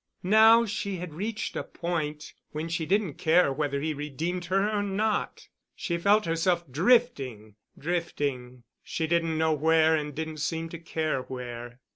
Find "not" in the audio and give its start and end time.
4.81-5.47